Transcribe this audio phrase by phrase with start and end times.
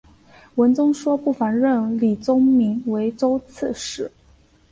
[0.55, 4.09] 文宗说不妨任李宗闵为州刺史。